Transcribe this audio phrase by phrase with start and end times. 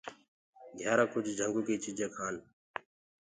[0.77, 2.35] گھيآرآ ڪُج جھِنگو ڪي چيجينٚ کآن۔